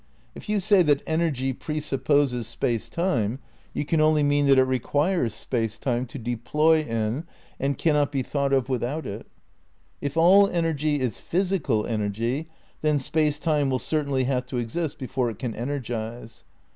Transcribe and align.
If 0.33 0.49
you 0.49 0.59
say 0.59 0.81
that 0.81 1.03
energy 1.05 1.53
presupposes 1.53 2.47
Space 2.47 2.89
Time, 2.89 3.37
you 3.71 3.85
can 3.85 4.01
only 4.01 4.23
mean 4.23 4.47
that 4.47 4.57
it 4.57 4.63
requires 4.63 5.31
Space 5.35 5.77
Time 5.77 6.07
to 6.07 6.17
deploy 6.17 6.79
in 6.81 7.25
and 7.59 7.77
cannot 7.77 8.11
be 8.11 8.23
thought 8.23 8.51
of 8.51 8.67
without 8.67 9.05
it. 9.05 9.27
If 10.01 10.17
all 10.17 10.49
energy 10.49 10.99
is 10.99 11.19
physical 11.19 11.85
energy, 11.85 12.49
then 12.81 12.97
Space 12.97 13.37
Time 13.37 13.69
will 13.69 13.77
cer 13.77 14.03
tainly 14.03 14.25
have 14.25 14.47
to 14.47 14.57
exist 14.57 14.97
before 14.97 15.29
it 15.29 15.37
can 15.37 15.53
energise. 15.53 16.45